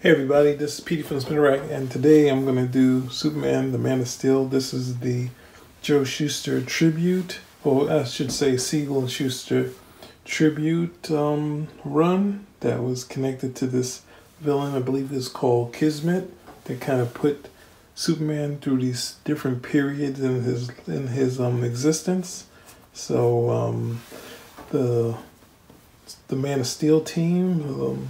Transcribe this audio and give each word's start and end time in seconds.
Hey 0.00 0.12
everybody, 0.12 0.52
this 0.52 0.78
is 0.78 0.84
Petey 0.84 1.02
from 1.02 1.18
Spinner 1.18 1.40
Rack, 1.40 1.62
and 1.72 1.90
today 1.90 2.28
I'm 2.28 2.44
going 2.44 2.54
to 2.54 2.72
do 2.72 3.10
Superman, 3.10 3.72
the 3.72 3.78
Man 3.78 3.98
of 3.98 4.06
Steel. 4.06 4.44
This 4.44 4.72
is 4.72 5.00
the 5.00 5.30
Joe 5.82 6.04
Shuster 6.04 6.60
tribute, 6.60 7.40
or 7.64 7.90
I 7.90 8.04
should 8.04 8.30
say 8.30 8.56
Siegel 8.56 9.00
and 9.00 9.10
Shuster 9.10 9.72
tribute 10.24 11.10
um, 11.10 11.66
run 11.84 12.46
that 12.60 12.80
was 12.80 13.02
connected 13.02 13.56
to 13.56 13.66
this 13.66 14.02
villain, 14.38 14.76
I 14.76 14.78
believe 14.78 15.12
it's 15.12 15.26
called 15.26 15.72
Kismet, 15.72 16.30
that 16.66 16.80
kind 16.80 17.00
of 17.00 17.12
put 17.12 17.48
Superman 17.96 18.58
through 18.60 18.78
these 18.78 19.16
different 19.24 19.64
periods 19.64 20.20
in 20.20 20.44
his 20.44 20.70
in 20.86 21.08
his 21.08 21.40
um, 21.40 21.64
existence. 21.64 22.46
So 22.92 23.50
um, 23.50 24.00
the 24.70 25.16
the 26.28 26.36
Man 26.36 26.60
of 26.60 26.68
Steel 26.68 27.00
team. 27.00 28.06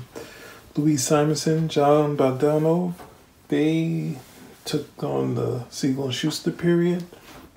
Louise 0.78 1.02
Simonson, 1.02 1.68
John 1.68 2.16
Bogdanove, 2.16 2.95
they 3.48 4.14
took 4.64 5.02
on 5.02 5.34
the 5.34 5.64
Siegel 5.70 6.04
and 6.04 6.14
Shuster 6.14 6.52
period, 6.52 7.04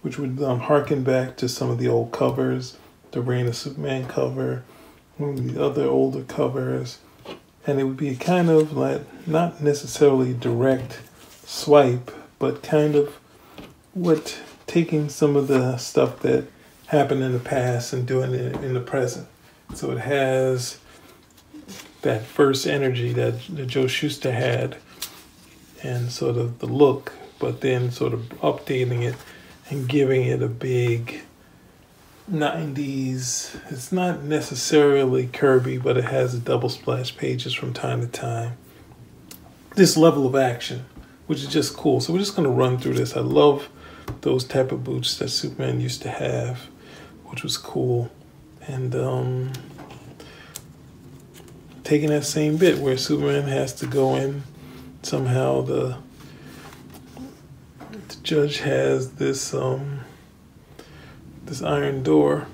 which 0.02 0.18
would 0.18 0.42
um, 0.42 0.62
harken 0.62 1.04
back 1.04 1.38
to 1.38 1.48
some 1.48 1.70
of 1.70 1.78
the 1.78 1.88
old 1.88 2.12
covers, 2.12 2.78
the 3.12 3.22
Reign 3.22 3.46
of 3.46 3.56
Superman 3.56 4.08
cover, 4.08 4.64
one 5.18 5.38
of 5.38 5.54
the 5.54 5.64
other 5.64 5.86
older 5.86 6.24
covers, 6.24 6.98
and 7.68 7.80
it 7.80 7.84
would 7.84 7.96
be 7.96 8.16
kind 8.16 8.50
of 8.50 8.76
like 8.76 9.02
not 9.28 9.62
necessarily 9.62 10.34
direct 10.34 11.02
swipe, 11.46 12.10
but 12.40 12.64
kind 12.64 12.96
of 12.96 13.20
what 13.94 14.40
taking 14.66 15.10
some 15.10 15.36
of 15.36 15.48
the 15.48 15.78
stuff 15.78 16.22
that 16.22 16.48
happened 16.88 17.22
in 17.22 17.34
the 17.34 17.40
past 17.40 17.94
and 17.94 18.08
doing 18.08 18.34
it 18.34 18.56
in 18.64 18.74
the 18.74 18.80
present. 18.80 19.28
So 19.76 19.92
it 19.92 20.00
has 20.00 20.80
that 22.02 22.24
first 22.24 22.66
energy 22.66 23.14
that, 23.14 23.40
that 23.56 23.68
Joe 23.68 23.88
Shuster 23.88 24.32
had 24.32 24.78
and 25.84 26.12
sort 26.12 26.38
of 26.38 26.60
the 26.60 26.68
look, 26.68 27.14
but 27.40 27.62
then 27.62 27.92
sort 27.92 28.14
of 28.14 28.30
updating 28.42 29.02
it 29.02 29.16
and 29.70 29.88
giving 29.88 30.24
it 30.24 30.42
a 30.42 30.48
big 30.48 31.22
90s. 32.32 33.60
It's 33.72 33.92
not 33.92 34.24
necessarily 34.24 35.28
Kirby, 35.28 35.78
but 35.78 35.98
it 35.98 36.06
has 36.06 36.38
double 36.40 36.70
splash 36.70 37.16
pages 37.16 37.54
from 37.54 37.74
time 37.74 38.02
to 38.02 38.08
time. 38.08 38.58
This 39.76 39.98
level 39.98 40.26
of 40.26 40.36
action, 40.36 40.86
which 41.28 41.40
is 41.40 41.48
just 41.48 41.76
cool. 41.76 42.00
So 42.00 42.14
we're 42.14 42.20
just 42.20 42.36
going 42.36 42.48
to 42.48 42.54
run 42.54 42.78
through 42.78 42.96
this. 42.96 43.16
I 43.16 43.22
love 43.22 43.70
those 44.22 44.44
type 44.44 44.72
of 44.72 44.84
boots 44.84 45.18
that 45.18 45.30
Superman 45.30 45.80
used 45.80 46.02
to 46.04 46.10
have, 46.10 46.68
which 47.26 47.44
was 47.44 47.58
cool. 47.58 48.12
And 48.68 48.94
um, 48.96 49.54
taking 51.92 52.08
that 52.10 52.24
same 52.24 52.56
bit 52.56 52.78
where 52.78 52.96
Superman 52.96 53.44
has 53.44 53.74
to 53.74 53.86
go 53.86 54.16
in 54.16 54.44
somehow 55.02 55.62
the, 55.62 55.98
the 57.92 58.16
judge 58.24 58.60
has 58.60 59.12
this 59.16 59.54
um 59.54 60.00
this 61.44 61.62
iron 61.62 62.02
door. 62.02 62.48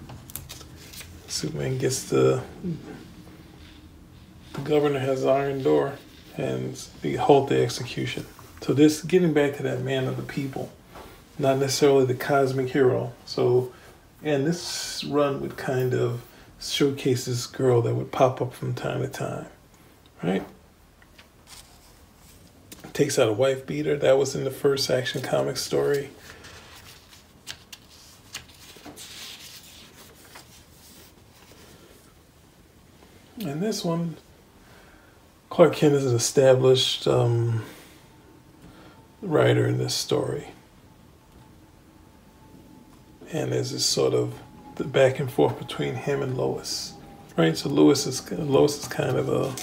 Superman 1.27 1.77
gets 1.77 2.05
the 2.05 2.41
the 4.53 4.61
governor 4.61 4.97
has 4.97 5.21
the 5.21 5.29
iron 5.29 5.61
door 5.61 5.99
and 6.35 6.73
they 7.03 7.13
halt 7.13 7.49
the 7.49 7.61
execution. 7.61 8.25
So 8.61 8.73
this 8.73 9.03
getting 9.03 9.33
back 9.33 9.57
to 9.57 9.63
that 9.63 9.81
man 9.81 10.07
of 10.07 10.17
the 10.17 10.23
people 10.23 10.71
not 11.37 11.59
necessarily 11.59 12.05
the 12.05 12.15
cosmic 12.15 12.69
hero. 12.69 13.13
So 13.27 13.71
and 14.23 14.47
this 14.47 15.03
run 15.03 15.41
would 15.41 15.57
kind 15.57 15.93
of 15.93 16.23
showcase 16.59 17.25
this 17.25 17.45
girl 17.45 17.81
that 17.81 17.95
would 17.95 18.11
pop 18.11 18.41
up 18.41 18.53
from 18.53 18.73
time 18.73 19.01
to 19.01 19.07
time, 19.07 19.47
right? 20.23 20.43
Takes 22.93 23.19
out 23.19 23.29
a 23.29 23.33
wife 23.33 23.65
beater. 23.65 23.95
That 23.95 24.17
was 24.17 24.35
in 24.35 24.43
the 24.43 24.51
first 24.51 24.89
Action 24.89 25.21
comic 25.21 25.57
story. 25.57 26.09
And 33.39 33.61
this 33.61 33.85
one, 33.85 34.17
Clark 35.49 35.75
Kent 35.75 35.93
is 35.93 36.05
an 36.07 36.15
established 36.15 37.07
um, 37.07 37.63
writer 39.21 39.67
in 39.67 39.77
this 39.77 39.93
story. 39.93 40.47
And 43.31 43.51
there's 43.51 43.71
this 43.71 43.85
sort 43.85 44.15
of 44.15 44.33
the 44.77 44.83
back 44.83 45.19
and 45.19 45.31
forth 45.31 45.57
between 45.57 45.95
him 45.95 46.21
and 46.21 46.37
Lois. 46.37 46.93
Right, 47.35 47.57
so 47.57 47.69
Lois 47.69 48.07
is 48.07 48.31
Lois 48.31 48.79
is 48.79 48.87
kind 48.87 49.17
of 49.17 49.29
a 49.29 49.53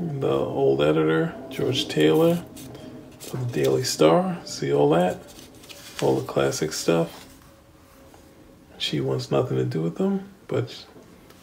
the 0.00 0.30
old 0.30 0.80
editor, 0.80 1.34
George 1.50 1.88
Taylor 1.88 2.42
of 3.32 3.52
the 3.52 3.62
Daily 3.62 3.84
Star. 3.84 4.38
See 4.44 4.72
all 4.72 4.88
that? 4.90 5.18
All 6.00 6.18
the 6.18 6.26
classic 6.26 6.72
stuff. 6.72 7.26
She 8.78 9.00
wants 9.00 9.30
nothing 9.30 9.58
to 9.58 9.64
do 9.64 9.82
with 9.82 9.96
them, 9.96 10.30
but 10.48 10.86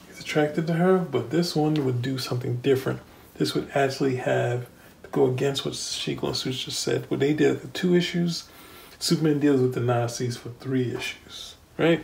he's 0.07 0.19
attracted 0.19 0.65
to 0.67 0.73
her. 0.73 0.97
But 0.97 1.29
this 1.29 1.55
one 1.55 1.85
would 1.85 2.01
do 2.01 2.17
something 2.17 2.57
different. 2.57 2.99
This 3.35 3.53
would 3.53 3.69
actually 3.75 4.15
have 4.15 4.65
to 5.03 5.09
go 5.11 5.27
against 5.27 5.63
what 5.63 5.75
Siegel 5.75 6.29
and 6.29 6.37
Shuster 6.37 6.65
just 6.65 6.79
said. 6.79 7.05
What 7.09 7.19
they 7.19 7.33
did 7.33 7.61
the 7.61 7.67
two 7.67 7.93
issues, 7.93 8.49
Superman 8.97 9.39
deals 9.39 9.61
with 9.61 9.75
the 9.75 9.81
Nazis 9.81 10.35
for 10.35 10.49
three 10.49 10.95
issues, 10.95 11.55
right? 11.77 12.03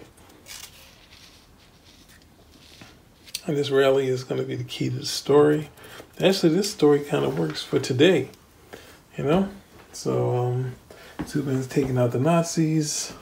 And 3.45 3.57
this 3.57 3.69
rally 3.69 4.07
is 4.07 4.23
going 4.23 4.39
to 4.39 4.47
be 4.47 4.55
the 4.55 4.63
key 4.63 4.89
to 4.89 4.97
the 4.97 5.05
story. 5.05 5.69
Actually, 6.19 6.55
this 6.55 6.71
story 6.71 7.01
kind 7.01 7.25
of 7.25 7.37
works 7.37 7.61
for 7.61 7.79
today, 7.79 8.29
you 9.17 9.23
know? 9.25 9.49
So, 9.91 10.37
um, 10.37 10.75
Superman's 11.25 11.67
taking 11.67 11.97
out 11.97 12.11
the 12.11 12.19
Nazis. 12.19 13.13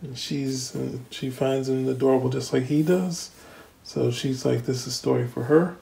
And 0.00 0.16
she's, 0.16 0.74
uh, 0.74 0.98
she 1.10 1.28
finds 1.28 1.68
him 1.68 1.86
adorable 1.88 2.30
just 2.30 2.52
like 2.52 2.64
he 2.64 2.82
does. 2.82 3.30
So 3.84 4.10
she's 4.10 4.44
like, 4.44 4.64
this 4.64 4.82
is 4.82 4.86
a 4.86 4.92
story 4.92 5.26
for 5.26 5.44
her. 5.44 5.76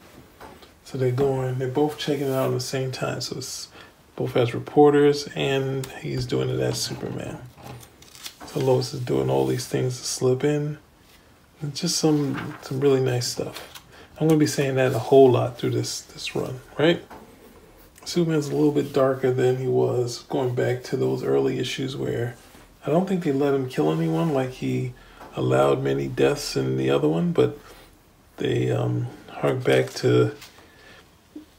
So 0.85 0.99
they're 0.99 1.11
going, 1.11 1.59
they're 1.59 1.69
both 1.69 1.99
checking 1.99 2.29
it 2.29 2.33
out 2.33 2.49
at 2.49 2.55
the 2.55 2.61
same 2.61 2.93
time. 2.93 3.21
So 3.21 3.37
it's 3.39 3.69
both 4.15 4.37
as 4.37 4.55
reporters 4.55 5.29
and 5.35 5.87
he's 6.01 6.27
doing 6.27 6.49
it 6.49 6.61
as 6.61 6.81
Superman. 6.81 7.39
Lois 8.59 8.95
is 8.95 9.01
doing 9.01 9.31
all 9.31 9.47
these 9.47 9.67
things 9.67 9.99
to 9.99 10.05
slip 10.05 10.45
in. 10.45 10.79
just 11.75 11.97
some 11.97 12.57
some 12.63 12.81
really 12.81 13.01
nice 13.01 13.27
stuff. 13.27 13.83
I'm 14.19 14.29
gonna 14.29 14.39
be 14.39 14.47
saying 14.47 14.77
that 14.77 14.93
a 14.93 14.99
whole 14.99 15.31
lot 15.31 15.59
through 15.59 15.71
this 15.71 16.01
this 16.01 16.35
run, 16.35 16.61
right? 16.79 17.05
Superman's 18.05 18.49
a 18.49 18.55
little 18.55 18.73
bit 18.73 18.93
darker 18.93 19.33
than 19.33 19.57
he 19.57 19.67
was 19.67 20.23
going 20.29 20.55
back 20.55 20.85
to 20.85 20.97
those 20.97 21.25
early 21.25 21.59
issues 21.59 21.97
where 21.97 22.37
I 22.87 22.91
don't 22.91 23.09
think 23.09 23.25
they 23.25 23.33
let 23.33 23.53
him 23.53 23.69
kill 23.69 23.93
anyone 23.93 24.33
like 24.33 24.51
he 24.51 24.95
allowed 25.35 25.83
many 25.83 26.07
deaths 26.07 26.57
in 26.57 26.77
the 26.77 26.89
other 26.89 27.09
one, 27.09 27.33
but 27.33 27.59
they 28.37 28.71
um, 28.71 29.09
hark 29.29 29.65
back 29.65 29.91
to, 29.95 30.35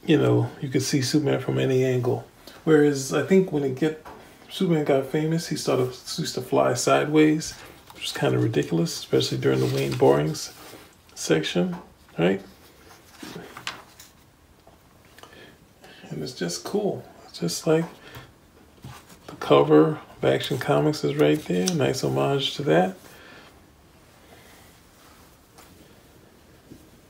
you 0.06 0.16
know, 0.16 0.50
you 0.62 0.68
could 0.68 0.82
see 0.82 1.02
Superman 1.02 1.40
from 1.40 1.58
any 1.58 1.84
angle. 1.84 2.26
Whereas 2.64 3.12
I 3.12 3.22
think 3.24 3.52
when 3.52 3.62
it 3.62 3.74
get 3.74 4.04
Superman 4.50 4.84
got 4.84 5.06
famous, 5.06 5.48
he 5.48 5.56
started 5.56 5.86
used 5.86 6.34
to 6.34 6.40
fly 6.40 6.74
sideways, 6.74 7.52
which 7.94 8.04
was 8.04 8.12
kind 8.12 8.34
of 8.34 8.42
ridiculous, 8.42 8.98
especially 8.98 9.38
during 9.38 9.60
the 9.60 9.66
Wayne 9.66 9.92
Boring's 9.92 10.52
section, 11.14 11.76
right? 12.18 12.40
And 16.10 16.22
it's 16.22 16.32
just 16.32 16.64
cool. 16.64 17.04
It's 17.26 17.40
just 17.40 17.66
like 17.66 17.84
the 19.26 19.36
cover 19.36 20.00
of 20.16 20.24
Action 20.24 20.58
Comics 20.58 21.04
is 21.04 21.14
right 21.14 21.38
there. 21.44 21.72
Nice 21.74 22.02
homage 22.02 22.54
to 22.54 22.62
that. 22.62 22.96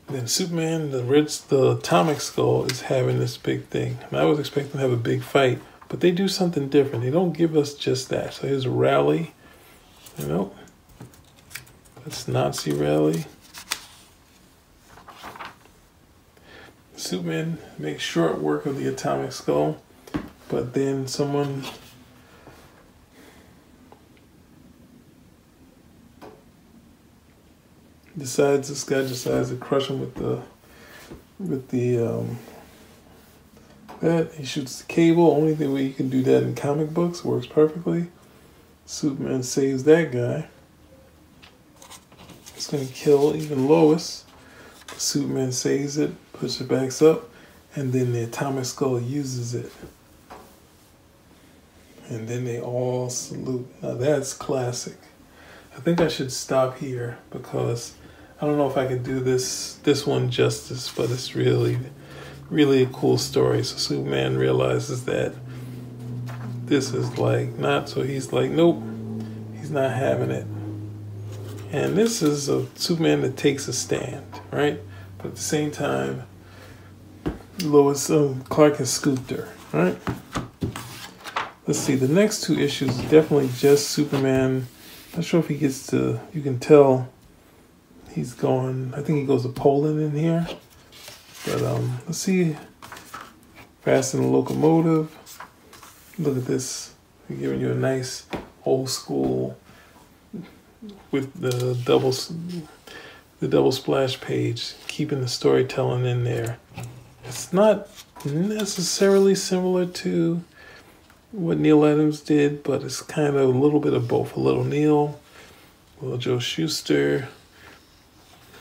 then 0.08 0.26
Superman, 0.26 0.90
the 0.90 1.04
Red, 1.04 1.28
the 1.48 1.72
Atomic 1.72 2.20
Skull, 2.20 2.64
is 2.64 2.82
having 2.82 3.18
this 3.18 3.36
big 3.36 3.66
thing. 3.66 3.98
And 4.08 4.18
I 4.18 4.24
was 4.24 4.38
expecting 4.38 4.72
to 4.72 4.78
have 4.78 4.92
a 4.92 4.96
big 4.96 5.22
fight 5.22 5.60
but 5.88 6.00
they 6.00 6.10
do 6.10 6.28
something 6.28 6.68
different. 6.68 7.02
They 7.02 7.10
don't 7.10 7.32
give 7.32 7.56
us 7.56 7.74
just 7.74 8.08
that. 8.10 8.34
So 8.34 8.46
here's 8.46 8.66
rally. 8.66 9.34
You 10.18 10.26
know, 10.26 10.52
that's 12.04 12.28
Nazi 12.28 12.72
rally. 12.72 13.24
Superman 16.96 17.58
makes 17.78 18.02
short 18.02 18.38
work 18.40 18.66
of 18.66 18.76
the 18.76 18.88
atomic 18.88 19.32
skull, 19.32 19.80
but 20.48 20.74
then 20.74 21.06
someone 21.06 21.64
decides 28.18 28.68
this 28.68 28.82
guy 28.82 29.02
decides 29.02 29.50
to 29.50 29.56
crush 29.56 29.88
him 29.88 30.00
with 30.00 30.14
the 30.16 30.42
with 31.38 31.68
the 31.68 31.98
um, 31.98 32.38
that. 34.00 34.34
He 34.34 34.44
shoots 34.44 34.80
the 34.80 34.86
cable. 34.86 35.30
Only 35.30 35.54
thing 35.54 35.72
way 35.72 35.84
you 35.84 35.94
can 35.94 36.08
do 36.08 36.22
that 36.22 36.42
in 36.42 36.54
comic 36.54 36.92
books 36.94 37.24
works 37.24 37.46
perfectly. 37.46 38.08
Superman 38.86 39.42
saves 39.42 39.84
that 39.84 40.12
guy. 40.12 40.48
It's 42.56 42.70
gonna 42.70 42.86
kill 42.86 43.36
even 43.36 43.68
Lois. 43.68 44.24
Superman 44.96 45.52
saves 45.52 45.96
it, 45.98 46.12
puts 46.32 46.60
it 46.60 46.68
back 46.68 47.00
up, 47.02 47.28
and 47.76 47.92
then 47.92 48.12
the 48.12 48.24
Atomic 48.24 48.64
Skull 48.64 49.00
uses 49.00 49.54
it. 49.54 49.70
And 52.08 52.26
then 52.26 52.44
they 52.44 52.60
all 52.60 53.10
salute. 53.10 53.68
Now 53.82 53.94
that's 53.94 54.32
classic. 54.32 54.96
I 55.76 55.80
think 55.80 56.00
I 56.00 56.08
should 56.08 56.32
stop 56.32 56.78
here 56.78 57.18
because 57.30 57.94
I 58.40 58.46
don't 58.46 58.56
know 58.56 58.68
if 58.68 58.76
I 58.76 58.86
can 58.86 59.02
do 59.02 59.20
this 59.20 59.74
this 59.84 60.06
one 60.06 60.30
justice, 60.30 60.92
but 60.94 61.10
it's 61.10 61.34
really 61.36 61.78
really 62.50 62.88
cool 62.92 63.18
story. 63.18 63.62
So 63.62 63.76
Superman 63.76 64.36
realizes 64.36 65.04
that 65.04 65.34
this 66.64 66.92
is 66.92 67.16
like 67.18 67.58
not 67.58 67.88
so 67.88 68.02
he's 68.02 68.30
like 68.30 68.50
nope 68.50 68.82
he's 69.56 69.70
not 69.70 69.90
having 69.90 70.30
it. 70.30 70.46
And 71.72 71.96
this 71.96 72.22
is 72.22 72.48
a 72.48 72.66
superman 72.76 73.22
that 73.22 73.36
takes 73.36 73.68
a 73.68 73.72
stand 73.72 74.40
right? 74.50 74.78
But 75.18 75.26
at 75.26 75.34
the 75.36 75.40
same 75.40 75.70
time 75.70 76.24
lois 77.62 78.10
um, 78.10 78.42
clark 78.42 78.76
has 78.76 78.90
scooped 78.90 79.30
her 79.30 79.48
right? 79.72 79.96
Let's 81.66 81.78
see 81.78 81.94
the 81.94 82.08
next 82.08 82.44
two 82.44 82.58
issues 82.58 82.98
is 82.98 83.10
definitely 83.10 83.50
just 83.56 83.90
superman. 83.90 84.66
Not 85.14 85.24
sure 85.24 85.40
if 85.40 85.48
he 85.48 85.56
gets 85.56 85.86
to 85.88 86.20
you 86.32 86.42
can 86.42 86.58
tell 86.58 87.08
he's 88.18 88.34
going 88.34 88.92
i 88.94 89.02
think 89.02 89.18
he 89.18 89.24
goes 89.24 89.42
to 89.42 89.48
poland 89.48 90.00
in 90.00 90.10
here 90.10 90.46
but 91.50 91.62
um 91.62 91.98
let's 92.06 92.18
see 92.18 92.56
fast 93.82 94.14
in 94.14 94.22
the 94.22 94.26
locomotive 94.26 95.14
Look 96.18 96.36
at 96.36 96.46
this. 96.46 96.94
We're 97.28 97.36
giving 97.36 97.60
you 97.60 97.70
a 97.70 97.74
nice 97.74 98.26
old 98.64 98.90
school 98.90 99.56
with 101.12 101.32
the 101.40 101.78
double 101.84 102.12
the 103.38 103.46
double 103.46 103.70
splash 103.70 104.20
page, 104.20 104.74
keeping 104.88 105.20
the 105.20 105.28
storytelling 105.28 106.04
in 106.04 106.24
there. 106.24 106.58
It's 107.24 107.52
not 107.52 107.88
necessarily 108.24 109.36
similar 109.36 109.86
to 109.86 110.42
what 111.30 111.58
Neal 111.58 111.84
Adams 111.84 112.20
did, 112.20 112.64
but 112.64 112.82
it's 112.82 113.00
kind 113.00 113.36
of 113.36 113.54
a 113.54 113.58
little 113.58 113.78
bit 113.78 113.94
of 113.94 114.08
both. 114.08 114.34
A 114.34 114.40
little 114.40 114.64
Neal, 114.64 115.20
a 116.00 116.04
little 116.04 116.18
Joe 116.18 116.40
Shuster, 116.40 117.28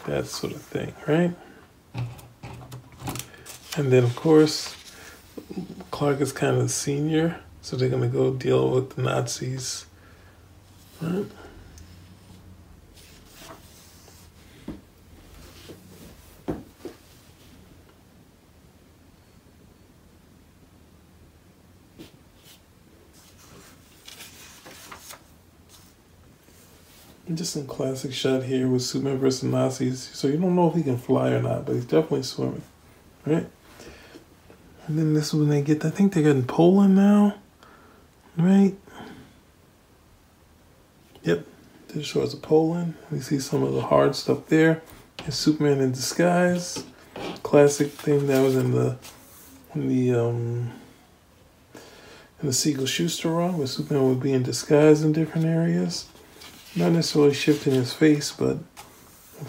that 0.05 0.27
sort 0.27 0.53
of 0.53 0.61
thing, 0.61 0.93
right? 1.07 1.33
And 3.77 3.93
then, 3.93 4.03
of 4.03 4.15
course, 4.15 4.75
Clark 5.91 6.19
is 6.19 6.31
kind 6.31 6.57
of 6.57 6.71
senior. 6.71 7.39
So 7.61 7.77
they're 7.77 7.89
going 7.89 8.01
to 8.01 8.07
go 8.07 8.33
deal 8.33 8.71
with 8.71 8.95
the 8.95 9.03
Nazis. 9.03 9.85
Right? 10.99 11.25
Just 27.31 27.53
some 27.53 27.67
classic 27.67 28.11
shot 28.11 28.41
here 28.43 28.67
with 28.67 28.81
Superman 28.81 29.19
versus 29.19 29.43
Nazis. 29.43 30.09
So 30.13 30.27
you 30.27 30.37
don't 30.37 30.55
know 30.55 30.69
if 30.69 30.75
he 30.75 30.81
can 30.81 30.97
fly 30.97 31.29
or 31.29 31.43
not, 31.43 31.65
but 31.67 31.75
he's 31.75 31.85
definitely 31.85 32.23
swimming. 32.23 32.63
Right? 33.23 33.45
And 34.87 34.97
then 34.97 35.13
this 35.13 35.27
is 35.27 35.33
when 35.33 35.49
they 35.49 35.61
get, 35.61 35.83
I 35.83 35.89
think 35.89 36.13
they're 36.13 36.29
in 36.29 36.45
Poland 36.45 36.95
now. 36.95 37.35
Right. 38.37 38.75
Yep. 41.23 41.45
This 41.89 42.05
shows 42.05 42.33
a 42.33 42.37
Poland. 42.37 42.93
We 43.11 43.19
see 43.19 43.39
some 43.39 43.63
of 43.63 43.73
the 43.73 43.81
hard 43.81 44.15
stuff 44.15 44.47
there. 44.47 44.81
And 45.25 45.33
Superman 45.33 45.81
in 45.81 45.91
disguise. 45.91 46.85
Classic 47.43 47.91
thing 47.91 48.27
that 48.27 48.41
was 48.41 48.55
in 48.55 48.71
the 48.71 48.97
in 49.73 49.87
the 49.89 50.13
um 50.13 50.71
in 52.41 52.47
the 52.47 52.53
Siegel 52.53 52.85
Shuster 52.85 53.29
run 53.31 53.57
where 53.57 53.65
Superman 53.67 54.07
would 54.09 54.21
be 54.21 54.33
in 54.33 54.43
disguise 54.43 55.03
in 55.03 55.13
different 55.13 55.47
areas. 55.47 56.07
Not 56.75 56.91
necessarily 56.91 57.33
shifting 57.33 57.73
his 57.73 57.93
face, 57.93 58.31
but 58.31 58.57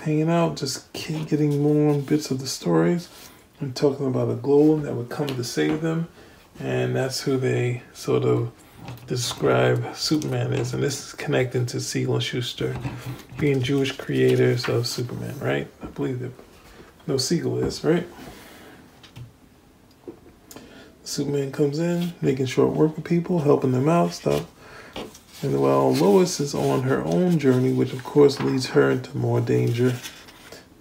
hanging 0.02 0.30
out, 0.30 0.56
just 0.56 0.90
getting 0.94 1.62
more 1.62 1.98
bits 1.98 2.30
of 2.30 2.40
the 2.40 2.46
stories 2.46 3.08
and 3.60 3.74
talking 3.74 4.06
about 4.06 4.30
a 4.30 4.34
golem 4.34 4.82
that 4.82 4.94
would 4.94 5.08
come 5.08 5.28
to 5.28 5.44
save 5.44 5.80
them. 5.80 6.08
And 6.60 6.94
that's 6.96 7.20
who 7.20 7.36
they 7.36 7.82
sort 7.92 8.24
of 8.24 8.50
describe 9.06 9.94
Superman 9.94 10.52
is, 10.52 10.74
and 10.74 10.82
this 10.82 11.08
is 11.08 11.12
connecting 11.12 11.66
to 11.66 11.80
Siegel 11.80 12.14
and 12.14 12.22
Shuster 12.22 12.76
being 13.38 13.62
Jewish 13.62 13.92
creators 13.92 14.68
of 14.68 14.86
Superman, 14.86 15.38
right? 15.40 15.68
I 15.82 15.86
believe 15.86 16.20
that 16.20 16.32
no 17.06 17.16
Siegel 17.16 17.58
is, 17.58 17.84
right? 17.84 18.06
Superman 21.04 21.52
comes 21.52 21.78
in, 21.78 22.12
making 22.20 22.46
short 22.46 22.74
work 22.74 22.96
with 22.96 23.04
people, 23.04 23.40
helping 23.40 23.72
them 23.72 23.88
out, 23.88 24.12
stuff. 24.12 24.46
And 25.42 25.60
while 25.60 25.94
Lois 25.94 26.40
is 26.40 26.54
on 26.54 26.82
her 26.82 27.02
own 27.04 27.38
journey, 27.38 27.72
which 27.72 27.92
of 27.92 28.04
course 28.04 28.40
leads 28.40 28.66
her 28.66 28.90
into 28.90 29.16
more 29.16 29.40
danger. 29.40 29.94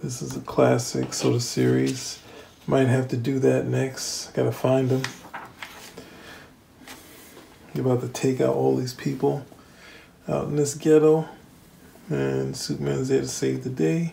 This 0.02 0.20
is 0.20 0.36
a 0.36 0.40
classic 0.40 1.14
sort 1.14 1.34
of 1.34 1.42
series. 1.42 2.20
Might 2.68 2.88
have 2.88 3.08
to 3.08 3.16
do 3.16 3.38
that 3.38 3.64
next. 3.64 4.34
Gotta 4.34 4.52
find 4.52 4.90
them. 4.90 5.02
You're 7.72 7.86
about 7.86 8.02
to 8.02 8.08
take 8.08 8.42
out 8.42 8.54
all 8.54 8.76
these 8.76 8.92
people 8.92 9.46
out 10.28 10.48
in 10.48 10.56
this 10.56 10.74
ghetto. 10.74 11.26
And 12.10 12.54
Superman's 12.54 13.08
there 13.08 13.22
to 13.22 13.26
save 13.26 13.64
the 13.64 13.70
day. 13.70 14.12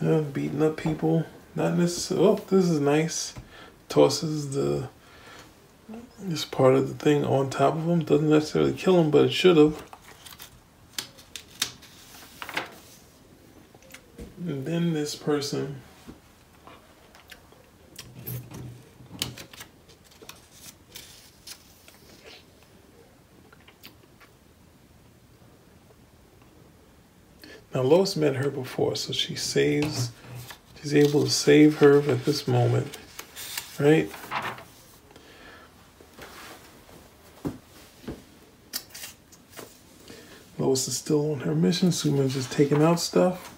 Uh, 0.00 0.20
beating 0.20 0.62
up 0.62 0.76
people. 0.76 1.26
Not 1.56 1.76
necessarily. 1.76 2.28
Oh, 2.28 2.36
this 2.48 2.70
is 2.70 2.78
nice. 2.78 3.34
Tosses 3.88 4.54
the 4.54 4.88
this 6.20 6.44
part 6.44 6.76
of 6.76 6.86
the 6.86 6.94
thing 6.94 7.24
on 7.24 7.50
top 7.50 7.74
of 7.74 7.88
him. 7.88 8.04
Doesn't 8.04 8.30
necessarily 8.30 8.72
kill 8.72 9.00
him, 9.00 9.10
but 9.10 9.24
it 9.24 9.32
should 9.32 9.56
have. 9.56 9.82
And 14.46 14.64
then 14.64 14.92
this 14.92 15.16
person 15.16 15.82
Now 27.78 27.84
Lois 27.84 28.16
met 28.16 28.34
her 28.34 28.50
before, 28.50 28.96
so 28.96 29.12
she 29.12 29.36
saves, 29.36 30.10
she's 30.82 30.92
able 30.92 31.22
to 31.22 31.30
save 31.30 31.76
her 31.76 32.00
at 32.10 32.24
this 32.24 32.48
moment, 32.48 32.98
right? 33.78 34.10
Lois 40.58 40.88
is 40.88 40.98
still 40.98 41.30
on 41.30 41.40
her 41.42 41.54
mission. 41.54 41.92
Superman's 41.92 42.34
just 42.34 42.50
taking 42.50 42.82
out 42.82 42.98
stuff. 42.98 43.56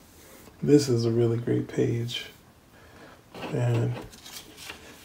This 0.62 0.90
is 0.90 1.06
a 1.06 1.10
really 1.10 1.38
great 1.38 1.68
page. 1.68 2.26
And 3.54 3.94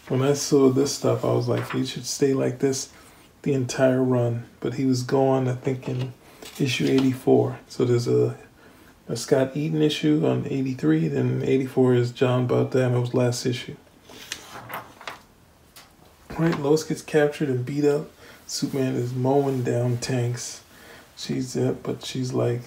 when 0.10 0.24
I 0.24 0.34
saw 0.34 0.67
this 0.67 0.93
stuff, 0.93 1.24
I 1.24 1.31
was 1.31 1.48
like, 1.48 1.72
he 1.72 1.86
should 1.86 2.05
stay 2.05 2.34
like 2.34 2.60
this 2.60 2.89
the 3.43 3.53
entire 3.53 4.03
run. 4.03 4.45
But 4.60 4.74
he 4.74 4.84
was 4.84 5.03
gone, 5.03 5.48
I 5.48 5.55
think, 5.55 5.88
in 5.88 6.12
issue 6.60 6.86
84. 6.86 7.60
So 7.69 7.86
there's 7.86 8.10
a 8.10 8.38
a 9.07 9.15
Scott 9.15 9.55
Eaton 9.55 9.81
issue 9.81 10.25
on 10.25 10.47
83, 10.47 11.07
then 11.09 11.43
84 11.43 11.93
is 11.93 12.12
John 12.12 12.47
Baldano's 12.47 13.13
last 13.13 13.45
issue. 13.45 13.75
Right, 16.38 16.59
Lois 16.59 16.83
gets 16.83 17.01
captured 17.01 17.50
and 17.50 17.65
beat 17.65 17.85
up. 17.85 18.09
Superman 18.47 18.95
is 18.95 19.13
mowing 19.13 19.63
down 19.63 19.97
tanks. 19.97 20.62
She's 21.15 21.55
uh, 21.55 21.75
but 21.81 22.03
she's 22.03 22.33
like, 22.33 22.62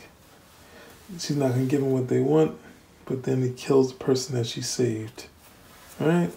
she's 1.18 1.37
not 1.37 1.50
gonna 1.50 1.66
give 1.66 1.83
them 1.83 1.92
what 1.92 2.09
they 2.09 2.21
want. 2.21 2.59
But 3.04 3.25
then 3.25 3.42
he 3.42 3.50
kills 3.50 3.92
the 3.92 3.99
person 4.02 4.35
that 4.37 4.47
she 4.47 4.62
saved. 4.62 5.26
Right? 6.00 6.30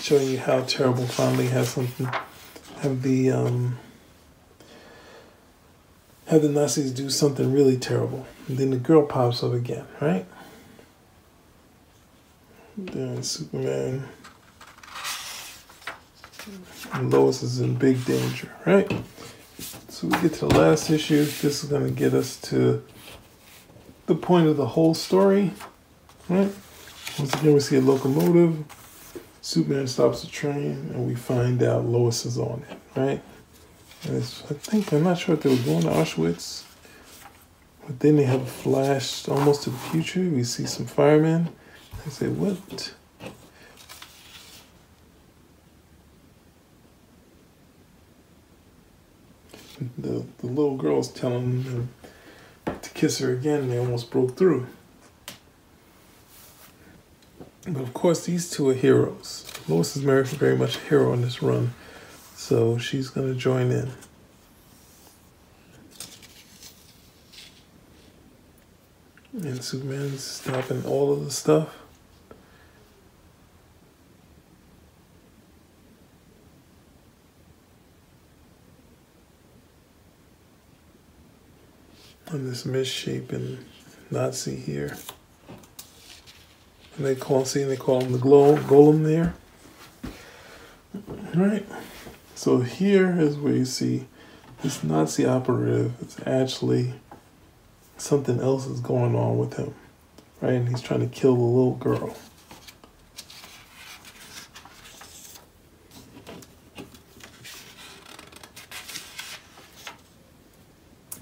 Showing 0.00 0.28
you 0.28 0.38
how 0.38 0.62
terrible 0.62 1.06
finally 1.06 1.46
has 1.48 1.70
something. 1.70 2.08
Have 2.78 3.02
the 3.02 3.32
um, 3.32 3.78
have 6.26 6.42
the 6.42 6.48
Nazis 6.48 6.92
do 6.92 7.08
something 7.08 7.52
really 7.52 7.76
terrible. 7.76 8.26
And 8.48 8.58
then 8.58 8.70
the 8.70 8.76
girl 8.76 9.04
pops 9.06 9.42
up 9.42 9.52
again, 9.52 9.86
right? 10.00 10.26
Then 12.76 13.22
Superman. 13.22 14.08
And 16.92 17.10
Lois 17.10 17.42
is 17.42 17.60
in 17.60 17.74
big 17.74 18.04
danger, 18.04 18.50
right? 18.64 18.90
So 19.88 20.08
we 20.08 20.20
get 20.20 20.34
to 20.34 20.46
the 20.46 20.54
last 20.58 20.90
issue. 20.90 21.24
This 21.24 21.64
is 21.64 21.70
going 21.70 21.84
to 21.84 21.90
get 21.90 22.12
us 22.12 22.40
to 22.42 22.84
the 24.06 24.14
point 24.14 24.46
of 24.46 24.56
the 24.56 24.66
whole 24.66 24.94
story, 24.94 25.52
right? 26.28 26.52
Once 27.18 27.34
again, 27.34 27.54
we 27.54 27.60
see 27.60 27.76
a 27.76 27.80
locomotive. 27.80 28.64
Superman 29.40 29.86
stops 29.86 30.22
the 30.22 30.26
train, 30.26 30.90
and 30.92 31.06
we 31.06 31.14
find 31.14 31.62
out 31.62 31.84
Lois 31.84 32.26
is 32.26 32.36
on 32.36 32.64
it, 32.68 32.78
right? 32.98 33.22
I 34.08 34.20
think 34.20 34.92
I'm 34.92 35.02
not 35.02 35.18
sure 35.18 35.34
if 35.34 35.42
they 35.42 35.50
were 35.50 35.56
going 35.56 35.82
to 35.82 35.88
Auschwitz, 35.88 36.62
but 37.84 37.98
then 38.00 38.16
they 38.16 38.24
have 38.24 38.42
a 38.42 38.46
flash 38.46 39.28
almost 39.28 39.64
to 39.64 39.70
the 39.70 39.78
future. 39.78 40.20
We 40.20 40.44
see 40.44 40.66
some 40.66 40.86
firemen. 40.86 41.48
They 42.04 42.10
say, 42.10 42.28
what? 42.28 42.94
The, 49.98 50.24
the 50.38 50.46
little 50.46 50.76
girl's 50.76 51.08
telling 51.08 51.64
them 51.64 51.88
to 52.64 52.90
kiss 52.90 53.18
her 53.18 53.32
again. 53.32 53.62
and 53.62 53.72
They 53.72 53.78
almost 53.78 54.10
broke 54.10 54.36
through. 54.36 54.66
But 57.68 57.82
of 57.82 57.92
course, 57.92 58.24
these 58.24 58.48
two 58.48 58.68
are 58.68 58.74
heroes. 58.74 59.50
Lois 59.68 59.96
is 59.96 60.02
very 60.02 60.56
much 60.56 60.76
a 60.76 60.80
hero 60.80 61.12
in 61.12 61.22
this 61.22 61.42
run, 61.42 61.74
so 62.36 62.76
she's 62.76 63.08
going 63.08 63.32
to 63.32 63.38
join 63.38 63.72
in. 63.72 63.90
And 69.32 69.64
Superman's 69.64 70.22
stopping 70.22 70.84
all 70.84 71.12
of 71.12 71.24
the 71.24 71.30
stuff. 71.30 71.74
And 82.28 82.48
this 82.48 82.66
misshapen 82.66 83.64
Nazi 84.10 84.56
here. 84.56 84.96
And 86.96 87.06
they 87.06 87.14
call 87.14 87.44
see 87.44 87.64
they 87.64 87.76
call 87.76 88.02
him 88.02 88.12
the 88.12 88.18
glow 88.18 88.56
golem 88.56 89.04
there. 89.04 89.34
Right. 91.34 91.66
So 92.36 92.60
here 92.60 93.18
is 93.18 93.38
where 93.38 93.54
you 93.54 93.64
see 93.64 94.06
this 94.62 94.84
Nazi 94.84 95.24
operative 95.24 96.00
is 96.02 96.18
actually 96.26 96.92
something 97.96 98.40
else 98.40 98.66
is 98.66 98.78
going 98.80 99.16
on 99.16 99.38
with 99.38 99.56
him, 99.56 99.74
right? 100.42 100.52
And 100.52 100.68
he's 100.68 100.82
trying 100.82 101.00
to 101.00 101.06
kill 101.06 101.34
the 101.34 101.42
little 101.42 101.76
girl. 101.76 102.14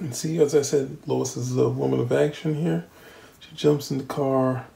And 0.01 0.15
see, 0.17 0.43
as 0.43 0.57
I 0.57 0.63
said, 0.63 0.99
Lois 1.07 1.37
is 1.37 1.57
a 1.57 1.69
woman 1.69 2.01
of 2.01 2.11
action 2.11 2.57
here. 2.57 2.87
She 3.39 3.55
jumps 3.55 3.93
in 3.93 3.99
the 3.99 4.05
car, 4.05 4.67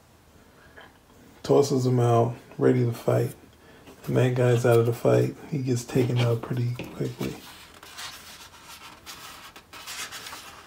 tosses 1.43 1.85
him 1.85 1.99
out, 1.99 2.35
ready 2.57 2.85
to 2.85 2.93
fight. 2.93 3.35
And 4.07 4.17
that 4.17 4.35
guy's 4.35 4.65
out 4.65 4.79
of 4.79 4.85
the 4.85 4.93
fight. 4.93 5.35
He 5.51 5.59
gets 5.59 5.83
taken 5.83 6.17
out 6.17 6.41
pretty 6.41 6.73
quickly. 6.95 7.35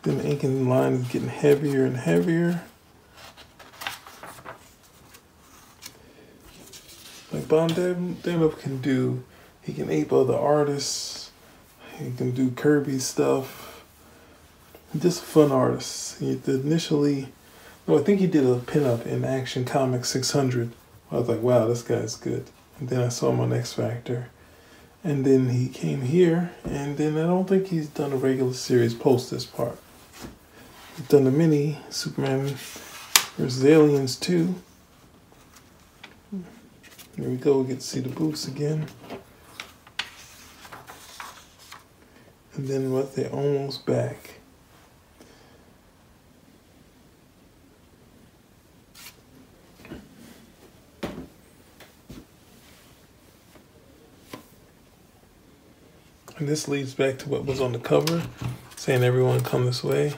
Then 0.03 0.19
the 0.19 0.27
inking 0.27 0.69
line 0.69 0.95
is 0.95 1.09
getting 1.09 1.29
heavier 1.29 1.85
and 1.85 1.97
heavier. 1.97 2.62
Like 7.33 7.45
Bogdanove 7.45 8.59
can 8.59 8.81
do, 8.81 9.25
he 9.62 9.73
can 9.73 9.91
ape 9.91 10.12
other 10.12 10.37
artists. 10.37 11.31
He 11.99 12.12
can 12.12 12.33
do 12.33 12.51
Kirby 12.51 12.99
stuff. 12.99 13.85
Just 14.99 15.23
fun 15.23 15.53
artists. 15.53 16.19
He 16.19 16.39
initially, 16.47 17.29
no, 17.87 17.99
I 17.99 18.03
think 18.03 18.21
he 18.21 18.27
did 18.27 18.45
a 18.45 18.57
pinup 18.57 19.07
in 19.07 19.25
Action 19.25 19.65
Comics 19.65 20.11
600. 20.11 20.73
I 21.11 21.17
was 21.17 21.29
like, 21.29 21.41
wow, 21.43 21.67
this 21.67 21.83
guy's 21.83 22.17
good. 22.17 22.47
And 22.79 22.88
then 22.88 23.00
I 23.00 23.09
saw 23.09 23.31
him 23.31 23.41
on 23.41 23.52
X 23.52 23.73
Factor. 23.75 24.29
And 25.05 25.25
then 25.25 25.49
he 25.49 25.69
came 25.69 26.02
here, 26.02 26.52
and 26.64 26.97
then 26.97 27.17
I 27.19 27.26
don't 27.26 27.49
think 27.49 27.67
he's 27.67 27.88
done 27.88 28.12
a 28.12 28.17
regular 28.17 28.52
series 28.52 28.95
post 28.95 29.33
this 29.33 29.45
part. 29.45 29.76
We've 30.97 31.09
done 31.09 31.25
the 31.25 31.33
mini 31.33 31.79
Superman 31.91 32.55
versus 33.37 33.64
Aliens 33.64 34.14
2. 34.14 34.55
Here 37.17 37.29
we 37.29 37.37
go, 37.37 37.62
we 37.62 37.69
get 37.69 37.81
to 37.81 37.87
see 37.87 38.00
the 38.00 38.11
boots 38.11 38.47
again. 38.47 38.87
And 42.55 42.69
then 42.69 42.93
what 42.93 43.17
they're 43.17 43.31
almost 43.31 43.85
back. 43.85 44.41
And 56.42 56.49
this 56.49 56.66
leads 56.66 56.92
back 56.92 57.18
to 57.18 57.28
what 57.28 57.44
was 57.46 57.61
on 57.61 57.70
the 57.70 57.78
cover, 57.78 58.20
saying 58.75 59.04
everyone 59.04 59.42
come 59.42 59.64
this 59.64 59.84
way. 59.84 60.14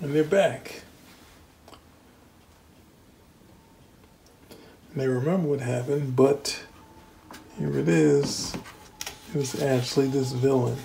and 0.00 0.14
they're 0.14 0.22
back. 0.22 0.82
And 4.92 5.02
they 5.02 5.08
remember 5.08 5.48
what 5.48 5.60
happened, 5.60 6.14
but 6.14 6.62
here 7.58 7.76
it 7.76 7.88
is. 7.88 8.54
It 9.34 9.38
was 9.38 9.60
actually 9.60 10.06
this 10.06 10.30
villain. 10.30 10.78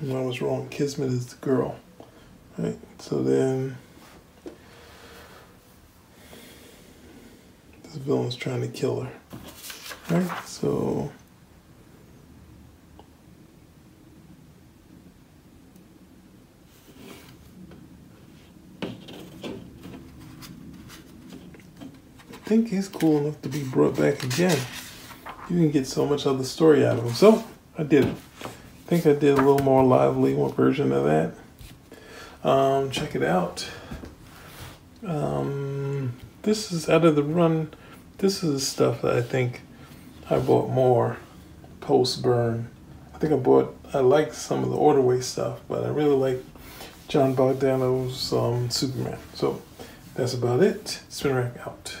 I 0.00 0.20
was 0.20 0.40
wrong. 0.40 0.68
Kismet 0.68 1.08
is 1.08 1.26
the 1.26 1.36
girl. 1.36 1.76
Right? 2.56 2.78
So 2.98 3.22
then 3.22 3.76
This 7.88 7.96
villain's 7.96 8.36
trying 8.36 8.60
to 8.60 8.68
kill 8.68 9.00
her. 9.00 9.12
Right? 10.10 10.44
So. 10.44 11.10
I 22.30 22.50
think 22.50 22.68
he's 22.68 22.88
cool 22.88 23.18
enough 23.18 23.40
to 23.42 23.48
be 23.48 23.62
brought 23.62 23.96
back 23.96 24.22
again. 24.22 24.58
You 25.48 25.56
can 25.56 25.70
get 25.70 25.86
so 25.86 26.04
much 26.04 26.26
other 26.26 26.44
story 26.44 26.86
out 26.86 26.98
of 26.98 27.04
him. 27.04 27.14
So, 27.14 27.44
I 27.76 27.84
did 27.84 28.06
it. 28.06 28.16
I 28.88 28.90
think 28.90 29.04
I 29.04 29.12
did 29.12 29.38
a 29.38 29.42
little 29.42 29.58
more 29.58 29.84
lively 29.84 30.32
version 30.32 30.92
of 30.92 31.04
that. 31.04 31.34
Um, 32.42 32.90
check 32.90 33.14
it 33.14 33.22
out. 33.22 33.68
Um, 35.06 36.14
this 36.40 36.72
is 36.72 36.88
out 36.88 37.04
of 37.04 37.14
the 37.14 37.22
run. 37.22 37.74
This 38.16 38.42
is 38.42 38.66
stuff 38.66 39.02
that 39.02 39.14
I 39.14 39.20
think 39.20 39.60
I 40.30 40.38
bought 40.38 40.70
more 40.70 41.18
post 41.82 42.22
burn. 42.22 42.70
I 43.14 43.18
think 43.18 43.34
I 43.34 43.36
bought, 43.36 43.76
I 43.92 43.98
like 43.98 44.32
some 44.32 44.64
of 44.64 44.70
the 44.70 44.76
Ordway 44.76 45.20
stuff, 45.20 45.60
but 45.68 45.84
I 45.84 45.88
really 45.88 46.16
like 46.16 46.44
John 47.08 47.36
Bogdanove's 47.36 48.32
um, 48.32 48.70
Superman. 48.70 49.18
So 49.34 49.60
that's 50.14 50.32
about 50.32 50.62
it. 50.62 51.02
Spin 51.10 51.34
rack 51.34 51.58
out. 51.66 51.98